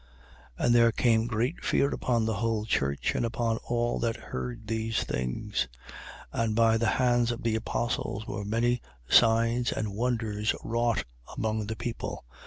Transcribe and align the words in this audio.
5:11. 0.59 0.65
And 0.65 0.73
there 0.73 0.91
came 0.91 1.27
great 1.27 1.63
fear 1.63 1.89
upon 1.93 2.25
the 2.25 2.33
whole 2.33 2.65
church 2.65 3.13
and 3.13 3.23
upon 3.23 3.57
all 3.57 3.99
that 3.99 4.15
heard 4.15 4.65
these 4.65 5.03
things. 5.03 5.67
5:12. 6.33 6.43
And 6.43 6.55
by 6.55 6.77
the 6.79 6.87
hands 6.97 7.29
of 7.29 7.43
the 7.43 7.55
apostles 7.55 8.25
were 8.25 8.43
many 8.43 8.81
signs 9.07 9.71
and 9.71 9.93
wonders 9.93 10.55
wrought 10.63 11.03
among 11.37 11.67
the 11.67 11.75
people. 11.75 12.25